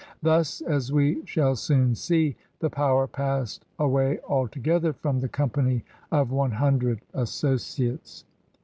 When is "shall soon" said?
1.27-1.93